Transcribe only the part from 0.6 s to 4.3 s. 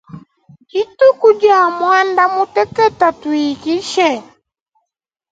Dituku dia muandamutekete tuikishe.